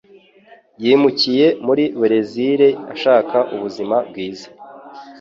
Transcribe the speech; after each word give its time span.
Yimukiye 0.83 1.47
muri 1.65 1.83
Berezile 1.99 2.67
ashaka 2.93 3.37
ubuzima 3.55 3.97
bwiza. 4.09 4.47